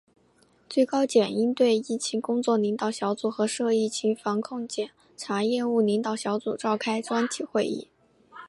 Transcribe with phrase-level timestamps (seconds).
[0.67, 7.87] 最高检应对疫情工作领导小组和涉疫情防控检察业务领导小组召开专题会议